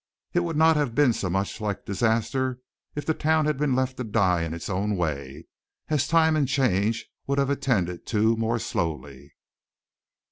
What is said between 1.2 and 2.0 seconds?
much like